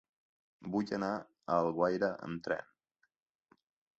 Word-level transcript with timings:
Vull 0.75 0.93
anar 0.97 1.09
a 1.19 1.57
Alguaire 1.57 2.11
amb 2.29 2.43
tren. 2.47 2.67